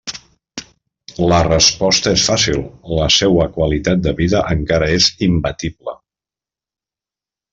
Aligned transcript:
La 1.31 1.41
resposta 1.47 2.13
és 2.19 2.23
fàcil, 2.29 2.63
la 3.01 3.09
seua 3.17 3.47
qualitat 3.59 4.01
de 4.07 4.15
vida 4.23 4.41
encara 4.55 4.89
és 4.97 5.11
imbatible. 5.29 5.97